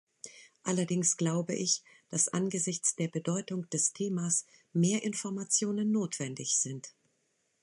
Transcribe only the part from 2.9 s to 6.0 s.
der Bedeutung des Themas mehr Informationen